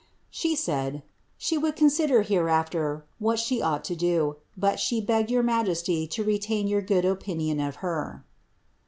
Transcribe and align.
^ 0.01 0.03
She 0.31 0.53
»id, 0.67 1.03
'she 1.37 1.59
wonU 1.59 1.77
cnriE^klcr 1.83 2.25
hereafter 2.25 3.05
what 3.19 3.37
she 3.37 3.61
ought 3.61 3.83
to 3.83 3.95
do, 3.95 4.37
but 4.57 4.79
she 4.79 4.99
beg'ged 4.99 5.29
your 5.29 5.43
majMij 5.43 6.09
to 6.09 6.23
retain 6.23 6.67
your 6.67 6.81
gooii 6.81 7.11
opinion 7.11 7.59
of 7.59 7.75
her.' 7.85 8.25